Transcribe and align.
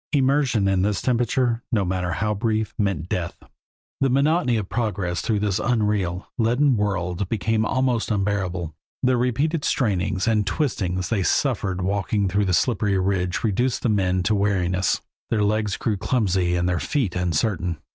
Immersion 0.13 0.67
in 0.67 0.81
this 0.81 0.99
temperature, 0.99 1.61
no 1.71 1.85
matter 1.85 2.13
how 2.13 2.33
brief, 2.33 2.73
meant 2.75 3.07
death. 3.07 3.37
The 3.99 4.09
monotony 4.09 4.57
of 4.57 4.67
progress 4.67 5.21
through 5.21 5.41
this 5.41 5.59
unreal, 5.63 6.27
leaden 6.39 6.75
world 6.75 7.29
became 7.29 7.63
almost 7.67 8.09
unbearable. 8.09 8.73
The 9.03 9.15
repeated 9.15 9.63
strainings 9.63 10.27
and 10.27 10.47
twistings 10.47 11.09
they 11.09 11.21
suffered 11.21 11.81
in 11.81 11.85
walking 11.85 12.25
the 12.29 12.51
slippery 12.51 12.97
ridge 12.97 13.43
reduced 13.43 13.83
the 13.83 13.89
men 13.89 14.23
to 14.23 14.33
weariness; 14.33 15.01
their 15.29 15.43
legs 15.43 15.77
grew 15.77 15.97
clumsy 15.97 16.55
and 16.55 16.67
their 16.67 16.79
feet 16.79 17.15
uncertain. 17.15 17.77